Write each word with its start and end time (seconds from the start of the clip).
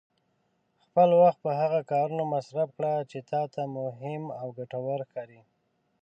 خپل 0.83 1.09
وخت 1.21 1.39
په 1.45 1.51
هغه 1.61 1.79
کارونو 1.91 2.23
مصرف 2.35 2.69
کړه 2.77 2.93
چې 3.11 3.19
تا 3.31 3.41
ته 3.53 3.61
مهم 3.77 4.23
او 4.39 4.47
ګټور 4.57 4.99
ښکاري. 5.09 5.41